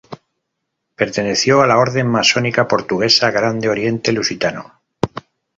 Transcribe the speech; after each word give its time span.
Perteneció 1.01 1.61
a 1.61 1.67
la 1.67 1.77
orden 1.77 2.07
masónica 2.07 2.67
portuguesa 2.67 3.29
Grande 3.29 3.69
Oriente 3.69 4.11
Lusitano. 4.11 4.81